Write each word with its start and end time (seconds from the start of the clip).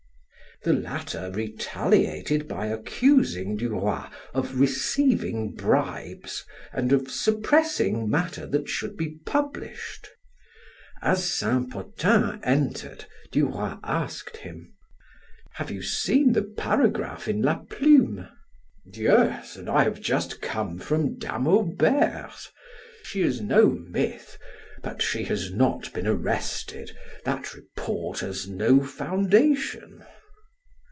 The 0.63 0.73
latter 0.73 1.31
retaliated 1.31 2.47
by 2.47 2.67
accusing 2.67 3.57
Duroy 3.57 4.03
of 4.35 4.59
receiving 4.59 5.55
bribes 5.55 6.45
and 6.71 6.93
of 6.93 7.09
suppressing 7.09 8.07
matter 8.07 8.45
that 8.45 8.69
should 8.69 8.95
be 8.95 9.17
published. 9.25 10.07
As 11.01 11.33
Saint 11.33 11.71
Potin 11.71 12.39
entered, 12.43 13.05
Duroy 13.31 13.77
asked 13.83 14.37
him: 14.37 14.75
"Have 15.53 15.71
you 15.71 15.81
seen 15.81 16.33
the 16.33 16.43
paragraph 16.43 17.27
in 17.27 17.41
'La 17.41 17.63
Plume'?" 17.63 18.29
"Yes, 18.85 19.55
and 19.55 19.67
I 19.67 19.81
have 19.83 19.99
just 19.99 20.41
come 20.41 20.77
from 20.77 21.17
Dame 21.17 21.47
Aubert's; 21.47 22.51
she 23.01 23.23
is 23.23 23.41
no 23.41 23.65
myth, 23.71 24.37
but 24.83 25.01
she 25.01 25.23
has 25.23 25.51
not 25.51 25.91
been 25.91 26.05
arrested; 26.05 26.95
that 27.25 27.55
report 27.55 28.19
has 28.19 28.47
no 28.47 28.83
foundation." 28.83 30.05